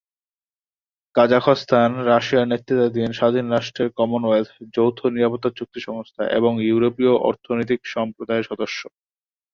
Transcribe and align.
কাজাখস্তান 1.15 1.89
রাশিয়ার 2.09 2.49
নেতৃত্বাধীন 2.51 3.09
স্বাধীন 3.11 3.45
রাষ্ট্রের 3.49 3.89
কমনওয়েলথ, 3.97 4.51
যৌথ 4.75 4.97
নিরাপত্তা 5.07 5.49
চুক্তি 5.57 5.79
সংস্থা 5.79 6.23
এবং 6.37 6.51
ইউরেশীয় 6.61 7.13
অর্থনৈতিক 7.29 7.79
সম্প্রদায়ের 7.93 8.47
সদস্য। 8.49 8.81